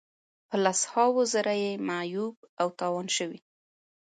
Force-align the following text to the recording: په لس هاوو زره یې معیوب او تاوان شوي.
په 0.47 0.55
لس 0.63 0.79
هاوو 0.91 1.21
زره 1.33 1.53
یې 1.63 1.71
معیوب 1.87 2.35
او 2.61 2.67
تاوان 2.79 3.07
شوي. 3.17 3.39